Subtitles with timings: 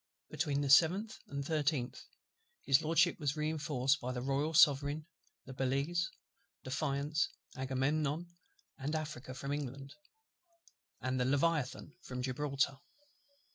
[0.31, 2.05] Between the 7th and the 13th,
[2.63, 5.05] His LORDSHIP was reinforced by the Royal Sovereign,
[5.45, 6.07] Belleisle,
[6.63, 8.35] Defiance, Agamemnon,
[8.79, 9.93] and Africa, from England,
[11.01, 12.79] and the Leviathan from Gibraltar.